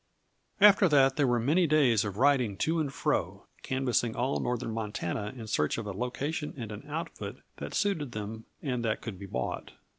After 0.59 0.89
that 0.89 1.15
there 1.15 1.27
were 1.27 1.39
many 1.39 1.67
days 1.67 2.03
of 2.03 2.17
riding 2.17 2.57
to 2.57 2.79
and 2.79 2.91
fro, 2.91 3.45
canvassing 3.61 4.15
all 4.15 4.39
northern 4.39 4.71
Montana 4.71 5.31
in 5.37 5.45
search 5.45 5.77
of 5.77 5.85
a 5.85 5.91
location 5.93 6.55
and 6.57 6.71
an 6.71 6.83
outfit 6.87 7.35
that 7.57 7.75
suited 7.75 8.11
them 8.11 8.45
and 8.63 8.83
that 8.83 9.01
could 9.01 9.19
be 9.19 9.27
bought. 9.27 9.73